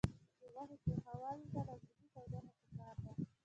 [0.39, 3.11] د غوښې پخولو ته لازمي تودوخه پکار ده.